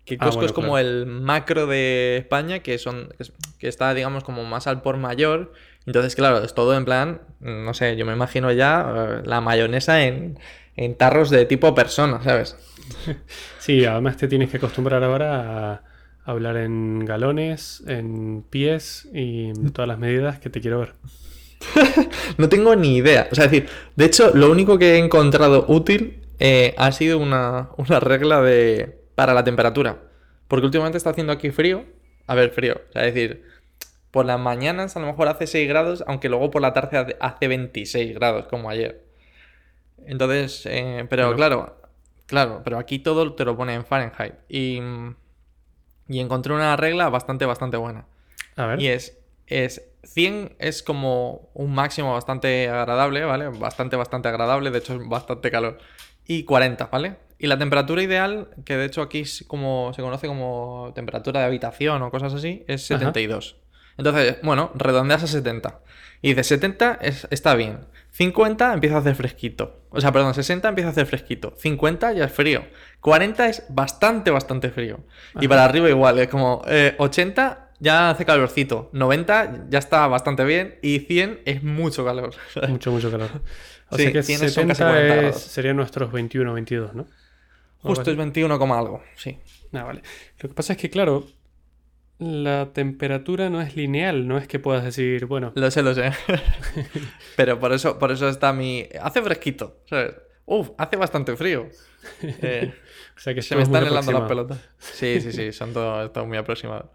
[0.05, 0.79] Que Ah, Costco bueno, es como claro.
[0.89, 3.13] el macro de España, que son
[3.59, 5.53] que está, digamos, como más al por mayor.
[5.87, 9.41] Entonces, claro, es todo en plan, mm, no sé, yo me imagino ya eh, la
[9.41, 10.39] mayonesa en,
[10.77, 12.57] en tarros de tipo persona, ¿sabes?
[13.59, 15.83] Sí, además te tienes que acostumbrar ahora a
[16.25, 20.93] hablar en galones, en pies y en todas las medidas que te quiero ver.
[22.39, 23.29] No tengo ni idea.
[23.31, 27.19] O sea, es decir, de hecho, lo único que he encontrado útil eh, ha sido
[27.19, 29.99] una, una regla de para la temperatura.
[30.47, 31.85] Porque últimamente está haciendo aquí frío.
[32.27, 32.81] A ver, frío.
[32.89, 33.43] O sea, es decir,
[34.11, 37.17] por las mañanas a lo mejor hace 6 grados, aunque luego por la tarde hace-
[37.21, 39.03] hace 26 grados, como ayer.
[40.07, 41.37] Entonces, eh, pero Bueno.
[41.37, 41.77] claro,
[42.29, 44.35] claro, pero aquí todo te lo pone en Fahrenheit.
[44.49, 44.81] Y,
[46.09, 48.07] y encontré una regla bastante, bastante buena.
[48.57, 48.81] A ver.
[48.81, 53.49] Y es, es 100 es como un máximo bastante agradable, ¿vale?
[53.49, 55.79] Bastante, bastante agradable, de hecho es bastante calor.
[56.27, 57.17] Y 40, ¿vale?
[57.39, 61.47] Y la temperatura ideal, que de hecho aquí es como, se conoce como temperatura de
[61.47, 62.99] habitación o cosas así, es Ajá.
[62.99, 63.57] 72.
[63.97, 65.81] Entonces, bueno, redondeas a 70.
[66.21, 67.81] Y de 70 es- está bien.
[68.19, 69.83] 50 empieza a hacer fresquito.
[69.91, 71.55] O sea, perdón, 60 empieza a hacer fresquito.
[71.57, 72.65] 50 ya es frío.
[73.01, 75.01] 40 es bastante, bastante frío.
[75.37, 75.49] Y Ajá.
[75.49, 78.91] para arriba igual, es como eh, 80 ya hace calorcito.
[78.93, 80.81] 90 ya está bastante bien.
[80.83, 82.35] Y 100 es mucho calor.
[82.69, 83.31] Mucho, mucho calor.
[83.91, 87.07] O Sí, sea que 100 son casi 70 40 es- serían nuestros 21 22, ¿no?
[87.83, 89.39] Justo es 21, coma algo, sí.
[89.73, 90.03] Ah, vale.
[90.41, 91.25] Lo que pasa es que, claro,
[92.19, 96.13] la temperatura no es lineal, no es que puedas decir, bueno, Lo sé, lo sé.
[97.37, 98.89] Pero por eso, por eso está mi.
[99.01, 100.15] Hace fresquito, ¿sabes?
[100.45, 101.69] Uf, hace bastante frío.
[102.23, 102.73] Eh,
[103.17, 104.59] o sea que se me están helando las aproximados.
[104.59, 104.69] pelotas.
[104.79, 106.93] Sí, sí, sí, son todo, todo muy aproximado.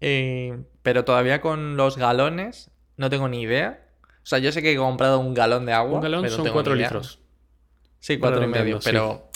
[0.00, 3.86] Eh, pero todavía con los galones no tengo ni idea.
[4.22, 5.96] O sea, yo sé que he comprado un galón de agua.
[5.96, 6.88] Un galón pero son tengo 4 ni idea.
[6.90, 7.20] litros.
[7.98, 9.30] Sí, cuatro y medio, pero.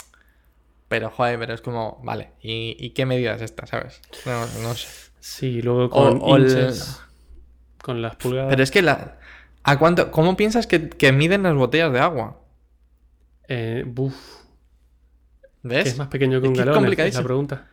[0.88, 4.01] Pero, joder, pero es como, vale, ¿y, y qué medida es esta, sabes?
[4.24, 4.88] No, no sé.
[5.20, 6.72] Sí, luego con o el-
[7.83, 8.51] con las pulgadas.
[8.51, 9.18] Pero es que la.
[9.64, 10.11] ¿A cuánto?
[10.11, 12.40] ¿Cómo piensas que, que miden las botellas de agua?
[13.48, 14.14] Eh, buf,
[15.62, 15.85] ¿Ves?
[15.85, 16.94] ¿qué es más pequeño que Es un que es galón?
[16.94, 17.66] Es la pregunta.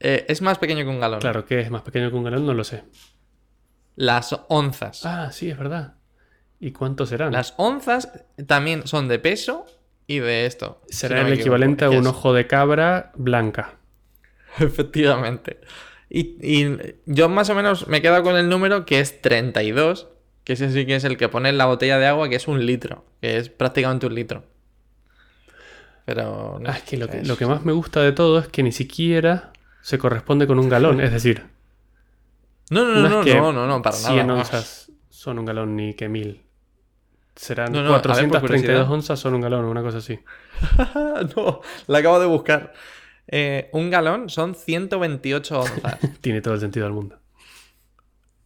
[0.00, 1.20] Eh, es más pequeño que un galón.
[1.20, 2.46] Claro, ¿qué es más pequeño que un galón?
[2.46, 2.84] No lo sé.
[3.96, 5.04] Las onzas.
[5.06, 5.94] Ah, sí, es verdad.
[6.60, 7.32] ¿Y cuántos serán?
[7.32, 9.66] Las onzas también son de peso
[10.06, 10.80] y de esto.
[10.88, 13.74] si Será no el equivoco, equivalente a un ojo de cabra blanca.
[14.58, 15.60] Efectivamente.
[16.10, 20.08] Y, y yo más o menos me quedo con el número que es 32,
[20.44, 22.46] que ese sí que es el que pone en la botella de agua, que es
[22.46, 24.44] un litro, que es prácticamente un litro.
[26.04, 26.58] Pero...
[26.60, 28.48] no Ah, es que lo, que es- lo que más me gusta de todo es
[28.48, 31.00] que ni siquiera se corresponde con un galón.
[31.00, 31.44] Es decir,
[32.70, 34.38] No, no, no, no no, no, no, para 100 nada.
[34.40, 36.42] onzas son un galón ni que 1000.
[37.36, 38.90] Serán No, no, a ver, por 432 curiosidad.
[38.92, 40.20] onzas son un galón, una cosa así.
[41.36, 42.72] no, la acabo de buscar.
[43.26, 45.98] Eh, un galón son 128 onzas.
[46.20, 47.18] Tiene todo el sentido del mundo.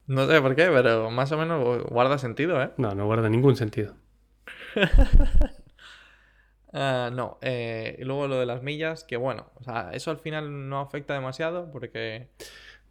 [0.06, 2.70] No sé por qué, pero más o menos guarda sentido, ¿eh?
[2.78, 3.94] No, no guarda ningún sentido.
[6.72, 10.18] Ah, no, eh, y luego lo de las millas, que bueno, o sea, eso al
[10.18, 12.28] final no afecta demasiado porque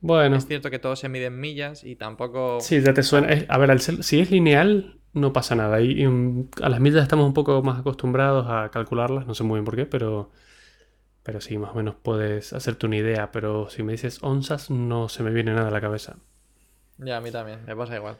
[0.01, 2.59] Bueno, es cierto que todo se mide en millas y tampoco...
[2.59, 3.27] sí, ya te suena.
[3.31, 5.81] es- a ver, ser- si es lineal, no pasa nada.
[5.81, 9.43] Y, y, mm, a las millas estamos un poco más acostumbrados a calcularlas, no sé
[9.43, 10.31] muy bien por qué, pero,
[11.23, 13.31] pero sí, más o menos puedes hacerte una idea.
[13.31, 16.17] Pero si me dices onzas, no se me viene nada a la cabeza.
[16.97, 18.17] Ya, a mí también, me pasa igual.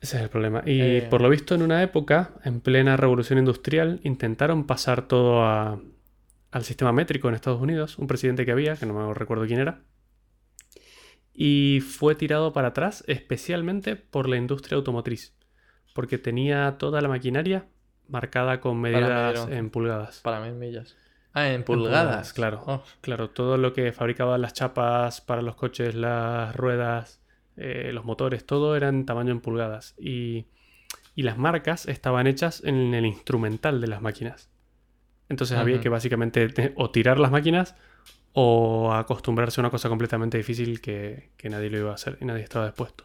[0.00, 0.62] Ese es el problema.
[0.66, 1.06] Y Eh.
[1.10, 5.80] por lo visto, en una época, en plena revolución industrial, intentaron pasar todo a-
[6.50, 7.98] al sistema métrico en Estados Unidos.
[7.98, 9.80] Un presidente que había, que no me recuerdo quién era.
[11.32, 15.34] Y fue tirado para atrás especialmente por la industria automotriz.
[15.94, 17.66] Porque tenía toda la maquinaria
[18.08, 20.20] marcada con medidas en pulgadas.
[20.20, 20.94] Para en millas.
[21.32, 22.32] Ah, en pulgadas.
[22.34, 22.62] claro.
[22.66, 22.82] Oh.
[23.00, 27.20] Claro, todo lo que fabricaban las chapas para los coches, las ruedas,
[27.56, 29.94] eh, los motores, todo era en tamaño en pulgadas.
[29.98, 30.46] Y,
[31.14, 34.50] y las marcas estaban hechas en el instrumental de las máquinas.
[35.28, 37.74] Entonces había que básicamente te- o tirar las máquinas
[38.32, 42.24] o acostumbrarse a una cosa completamente difícil que, que nadie lo iba a hacer y
[42.24, 43.04] nadie estaba dispuesto.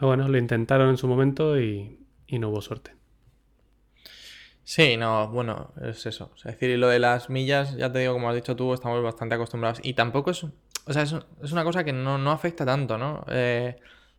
[0.00, 1.98] Bueno, lo intentaron en su momento y,
[2.30, 2.94] no hubo suerte.
[4.64, 6.32] Sí, no, bueno, es eso.
[6.36, 9.34] Es decir, lo de las millas, ya te digo, como has dicho tú, estamos bastante
[9.34, 9.80] acostumbrados.
[9.82, 13.24] Y tampoco es, o sea, es, es una cosa que no, no afecta tanto, ¿no?
[13.28, 13.76] Eh,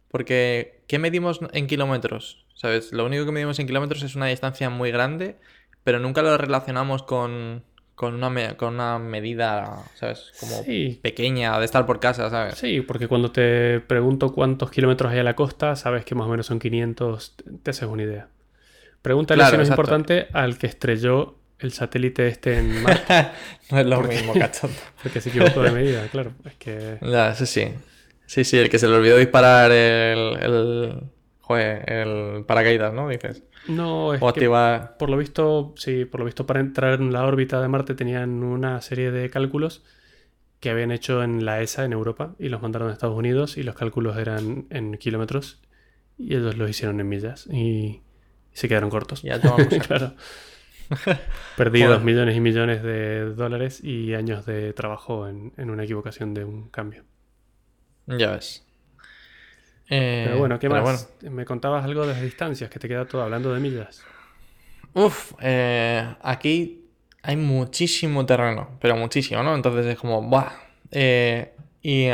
[0.10, 2.46] porque, ¿qué medimos en kilómetros?
[2.54, 2.92] ¿Sabes?
[2.92, 5.40] Lo único que medimos en kilómetros es una distancia muy grande,
[5.84, 7.64] pero nunca lo relacionamos con,
[7.96, 10.32] con, una, me- con una medida, ¿sabes?
[10.40, 11.00] Como Sí.
[11.04, 12.56] pequeña, de estar por casa, ¿sabes?
[12.56, 16.30] Sí, porque cuando te pregunto cuántos kilómetros hay a la costa, sabes que más o
[16.30, 18.28] menos son 500, te- haces una idea.
[19.02, 23.28] Pregúntale Claro, si no es importante al que estrelló el satélite este en Marte,
[23.70, 24.78] no es lo Porque- mismo, cachondo.
[25.04, 26.34] porque se equivocó de medida, claro.
[26.46, 27.68] Es que Ya, sí, sí.
[28.26, 31.04] Sí, sí, el que se le olvidó disparar el, el,
[31.52, 33.10] joder, el paracaídas, ¿no?
[33.10, 33.44] Dices.
[33.68, 34.50] no, es O que
[34.98, 38.44] por lo visto, sí, por lo visto para entrar en la órbita de Marte tenían
[38.44, 39.84] una serie de cálculos
[40.60, 43.64] que habían hecho en la ESA en Europa y los mandaron a Estados Unidos y
[43.64, 45.62] los cálculos eran en kilómetros
[46.18, 48.02] y ellos los hicieron en millas y,
[48.54, 49.22] se quedaron cortos.
[49.22, 49.86] Ya tomamos saco.
[49.88, 50.14] claro.
[51.58, 52.06] Perdidos Joder.
[52.06, 56.70] millones y millones de dólares y años de trabajo en, en una equivocación de un
[56.70, 57.06] cambio.
[58.08, 58.66] Ya ves.
[59.94, 61.10] Eh, Pero bueno, ¿qué pero más?
[61.22, 64.02] Me contabas algo de las distancias, que te queda todo hablando de millas.
[64.94, 66.86] Uf, eh, aquí
[67.22, 69.54] hay muchísimo terreno, pero muchísimo, ¿no?
[69.54, 70.54] Entonces es como, ¡buah!
[70.92, 72.08] Eh, y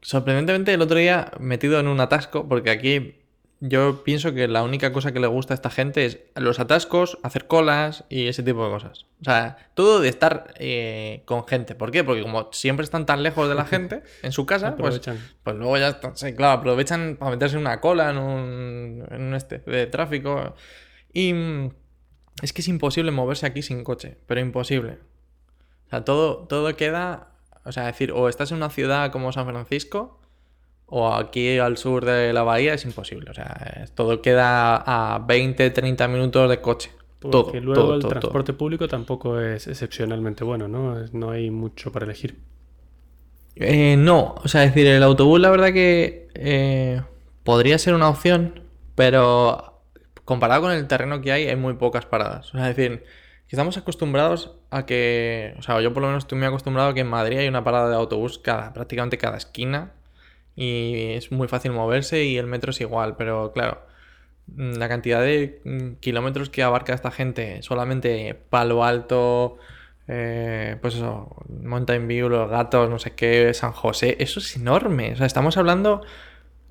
[0.00, 3.16] sorprendentemente el otro día metido en un atasco, porque aquí
[3.60, 7.18] yo pienso que la única cosa que le gusta a esta gente es los atascos,
[7.24, 9.06] hacer colas y ese tipo de cosas.
[9.20, 11.74] O sea, todo de estar eh, con gente.
[11.74, 12.04] ¿Por qué?
[12.04, 15.00] Porque como siempre están tan lejos de la gente en su casa, pues.
[15.42, 19.22] Pues luego ya está, sí, claro, aprovechan para meterse en una cola, en un, en
[19.22, 20.54] un este de tráfico.
[21.12, 21.70] Y mm,
[22.42, 24.98] es que es imposible moverse aquí sin coche, pero imposible.
[25.86, 27.32] O sea, todo, todo queda,
[27.64, 30.17] o sea, decir, o estás en una ciudad como San Francisco,
[30.90, 33.30] o aquí al sur de la bahía es imposible.
[33.30, 36.90] O sea, todo queda a 20, 30 minutos de coche.
[37.20, 40.94] Porque todo, luego todo, el todo, transporte público tampoco es excepcionalmente bueno, ¿no?
[41.12, 42.38] No hay mucho para elegir.
[43.56, 47.02] Eh, no, o sea, es decir, el autobús la verdad que eh,
[47.42, 48.62] podría ser una opción,
[48.94, 49.82] pero
[50.24, 52.54] comparado con el terreno que hay, hay muy pocas paradas.
[52.54, 53.02] O sea, es decir,
[53.48, 56.94] que estamos acostumbrados a que, o sea, yo por lo menos estoy muy acostumbrado a
[56.94, 59.92] que en Madrid hay una parada de autobús cada, prácticamente cada esquina
[60.60, 63.80] y es muy fácil moverse y el metro es igual, pero claro,
[64.48, 69.58] mm, la cantidad de mm, kilómetros que abarca esta gente, solamente Palo Alto,
[70.08, 75.12] eh, pues eso, Mountain View, Los Gatos, no sé qué, San José, eso es enorme.
[75.12, 76.02] O sea, estamos hablando,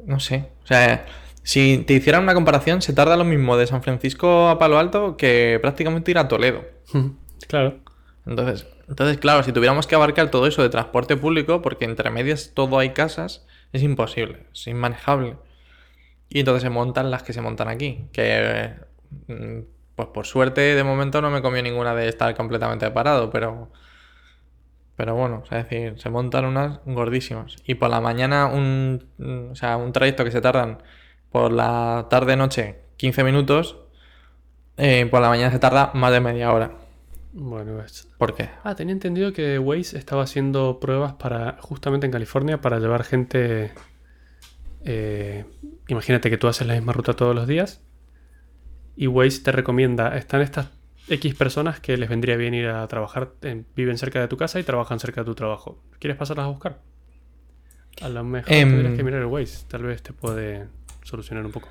[0.03, 1.05] no sé, o sea,
[1.43, 5.15] si te hicieran una comparación, se tarda lo mismo de San Francisco a Palo Alto
[5.15, 6.65] que prácticamente ir a Toledo.
[7.47, 7.77] claro.
[8.25, 12.51] Entonces, entonces, claro, si tuviéramos que abarcar todo eso de transporte público, porque entre medias
[12.53, 15.37] todo hay casas, es imposible, es inmanejable.
[16.29, 18.75] Y entonces se montan las que se montan aquí, que
[19.27, 19.59] mm,
[19.95, 23.71] pues por suerte de momento no me comió ninguna de estar completamente parado, pero
[24.97, 27.55] pero bueno, es decir, se montan unas gordísimas.
[27.65, 30.81] Y por la mañana un, mm, o sea, un trayecto que se tardan
[31.31, 33.77] por la tarde noche 15 minutos,
[34.77, 36.71] eh, por la mañana se tarda más de media hora.
[37.39, 38.07] Bueno, es...
[38.17, 38.49] ¿Por qué?
[38.63, 43.71] Ah, tenía entendido que Waze estaba haciendo pruebas para, justamente en California, para llevar gente...
[44.83, 45.45] eh,
[45.87, 47.81] imagínate que tú haces la misma ruta todos los días
[48.95, 50.69] y Waze te recomienda, están estas
[51.07, 54.59] X personas que les vendría bien ir a trabajar, en- viven cerca de tu casa
[54.59, 55.79] y trabajan cerca de tu trabajo.
[55.99, 56.79] ¿Quieres pasarlas a buscar?
[58.01, 58.69] A lo mejor Em.
[58.69, 60.65] tendrías que mirar el Waze, tal vez te puede
[61.03, 61.69] solucionar un poco.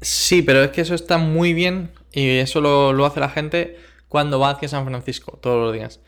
[0.00, 3.76] Sí, pero es que eso está muy bien y eso lo, lo hace la gente
[4.08, 6.00] cuando va hacia San Francisco todos los días.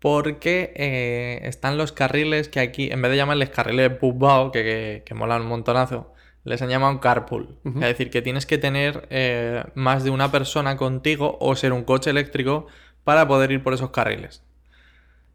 [0.00, 5.02] Porque eh, están los carriles que aquí, en vez de llamarles carriles bubbao, que, que,
[5.06, 6.12] que molan un montonazo,
[6.44, 7.56] les han llamado carpool.
[7.64, 11.84] Es decir, que tienes que tener eh, más de una persona contigo o ser un
[11.84, 12.66] coche eléctrico
[13.04, 14.42] para poder ir por esos carriles.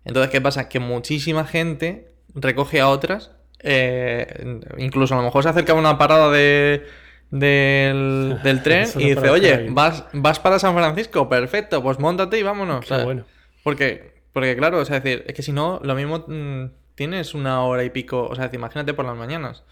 [0.04, 0.68] Entonces, ¿qué pasa?
[0.70, 3.32] Que muchísima gente recoge a otras.
[3.60, 6.86] eh, incluso a lo mejor se acerca a una parada de,
[7.32, 9.70] del, del tren y dice, oye, dejar ahí".
[9.70, 12.82] vas, vas para San Francisco, perfecto, pues montate y vámonos.
[12.82, 13.06] Qué ¿sabes?
[13.06, 13.26] bueno.
[13.64, 17.34] Porque, porque claro, o sea, es decir, es que si no, lo mismo mm, tienes
[17.34, 19.64] una hora y pico, o sea, imagínate por las mañanas.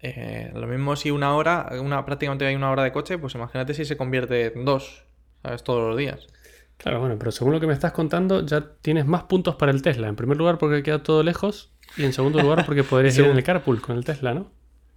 [0.00, 3.72] Eh, lo mismo si una hora, una, prácticamente hay una hora de coche, pues imagínate
[3.72, 5.04] si se convierte en dos,
[5.42, 5.64] ¿sabes?
[5.64, 6.26] Todos los días.
[6.76, 9.80] Claro, bueno, pero según lo que me estás contando, ya tienes más puntos para el
[9.80, 10.08] Tesla.
[10.08, 11.72] En primer lugar, porque queda todo lejos.
[11.96, 14.50] Y en segundo lugar, porque podrías ir en el carpool con el Tesla, ¿no?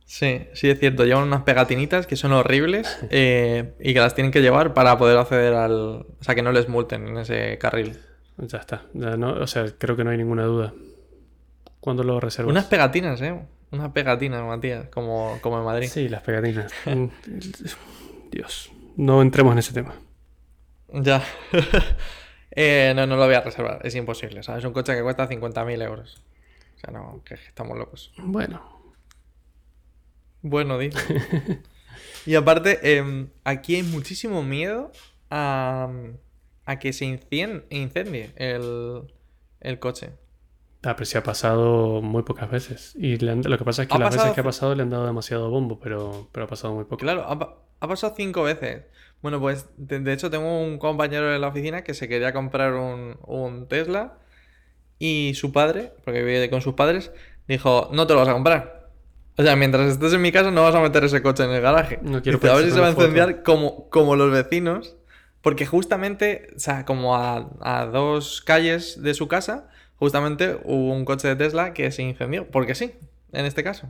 [0.08, 1.04] Sí, sí, es cierto.
[1.04, 5.18] Llevan unas pegatinitas que son horribles eh, y que las tienen que llevar para poder
[5.18, 5.74] acceder al.
[5.74, 8.00] O sea, que no les multen en ese carril.
[8.38, 8.84] Ya está.
[8.94, 10.74] Ya no, o sea, creo que no hay ninguna duda.
[11.82, 12.52] ¿Cuándo lo reservas?
[12.52, 13.38] Unas pegatinas, ¿eh?
[13.72, 15.90] Unas pegatinas, Matías, como, como en Madrid.
[15.92, 16.72] Sí, las pegatinas.
[18.32, 18.72] Dios.
[18.96, 19.94] No entremos en ese tema.
[20.88, 21.22] Ya.
[22.52, 23.82] eh, no, no lo voy a reservar.
[23.84, 24.42] Es imposible.
[24.42, 24.60] ¿sabes?
[24.60, 26.24] Es un coche que cuesta 50.000 euros.
[26.76, 28.14] O sea, no, que estamos locos.
[28.18, 28.77] Bueno.
[30.42, 30.98] Bueno, dice.
[32.26, 34.92] y aparte, eh, aquí hay muchísimo miedo
[35.30, 35.90] a,
[36.66, 39.04] a que se incien- incendie el,
[39.62, 40.12] el coche.
[40.84, 42.94] Ah, pero sí ha pasado muy pocas veces.
[42.96, 44.90] Y han- lo que pasa es que Ha las veces que ha pasado le han
[44.90, 46.98] dado demasiado bombo, pero, pero ha pasado muy poco.
[46.98, 48.84] Claro, ha, pa- ha pasado cinco veces.
[49.22, 52.74] Bueno, pues de, de hecho tengo un compañero en la oficina que se quería comprar
[52.76, 54.20] un, un Tesla
[55.00, 57.12] y su padre, porque vive con sus padres,
[57.48, 58.77] dijo, no te lo vas a comprar.
[59.38, 61.62] O sea, mientras estés en mi casa no vas a meter ese coche en el
[61.62, 62.00] garaje.
[62.02, 64.96] No quiero Dice, a ver si se va a incendiar como, como los vecinos.
[65.42, 71.06] Porque justamente, o sea, como a, a dos calles de su casa, justamente hubo un
[71.06, 72.48] coche de Tesla que se incendió.
[72.48, 72.94] Porque sí,
[73.32, 73.88] en este caso.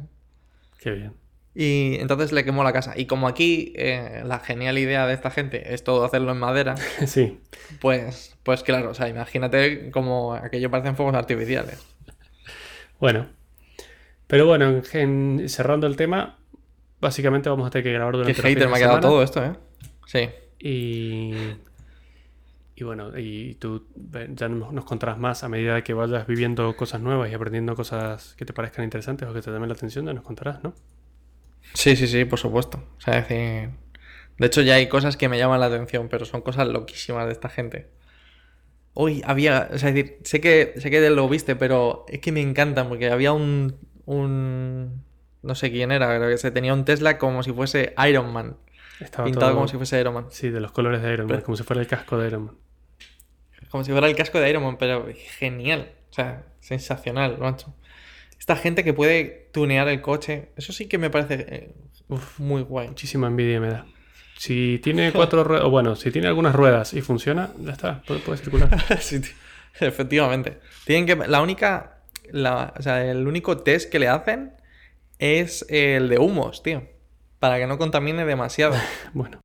[0.80, 1.14] Qué bien.
[1.56, 2.94] Y entonces le quemó la casa.
[2.96, 6.76] Y como aquí eh, la genial idea de esta gente es todo hacerlo en madera,
[7.08, 7.40] sí.
[7.82, 11.84] pues, pues claro, o sea, imagínate como aquello parecen fuegos artificiales.
[13.00, 13.37] Bueno.
[14.28, 14.84] Pero bueno, en,
[15.40, 16.38] en- cerrando el tema,
[17.00, 19.02] básicamente vamos a tener que grabar Qué durante los hater me ha quedado semana.
[19.02, 19.54] todo esto, ¿eh?
[20.06, 20.30] Sí.
[20.60, 21.34] Y,
[22.76, 23.88] y bueno, y tú
[24.34, 28.46] ya nos contarás más a medida que vayas viviendo cosas nuevas y aprendiendo cosas que
[28.46, 30.74] te parezcan interesantes o que te llamen la atención, ya nos contarás, ¿no?
[31.74, 32.84] Sí, sí, sí, por supuesto.
[32.98, 33.70] O sea, es decir...
[34.38, 37.32] De hecho, ya hay cosas que me llaman la atención, pero son cosas loquísimas de
[37.32, 37.90] esta gente.
[38.94, 42.32] Hoy había, o sea, es decir, sé que, sé que lo viste, pero es que
[42.32, 45.04] me encantan porque había un, un,
[45.43, 48.58] no sé quién era, creo que se tenía un Tesla como si fuese Iron Man,
[49.00, 50.26] Estaba pintado todo- como si fuese Iron Man.
[50.32, 52.46] Sí, de los colores de Iron Man, Pero- como si fuera el casco de Iron
[52.46, 52.56] Man.
[53.70, 55.91] Como si fuera el casco de Iron Man, pero genial.
[56.10, 57.76] O sea, sensacional, macho.
[58.39, 61.76] Esta gente que puede tunear el coche, eso sí que me parece eh,
[62.08, 62.88] uf, muy guay.
[62.88, 63.86] Muchísima envidia me da.
[64.38, 68.22] Si tiene cuatro ruedas, o bueno, si tiene algunas ruedas y funciona, ya está, puede,
[68.22, 68.70] puede circular.
[69.02, 69.22] Sí,
[69.82, 70.60] efectivamente.
[70.86, 71.28] Tienen que.
[71.28, 71.97] La única.
[72.34, 74.54] O sea, el único test que le hacen
[75.20, 76.84] es el de humos, tío.
[77.40, 78.76] Para que no contamine demasiado.
[79.13, 79.40] Bueno,